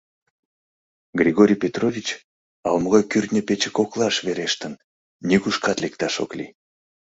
[1.19, 2.07] Григорий Петрович
[2.65, 4.73] ала-могай кӱртньӧ пече коклаш верештын,
[5.27, 6.51] нигушкат лекташ ок лий.